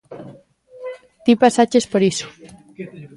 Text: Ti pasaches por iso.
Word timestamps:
Ti 1.23 1.31
pasaches 1.43 1.85
por 1.91 2.01
iso. 2.11 2.27